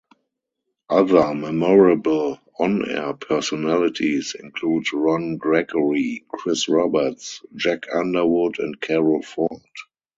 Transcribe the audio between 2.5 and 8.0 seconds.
on-air personalities include Ron Gregory, Chris Roberts, Jack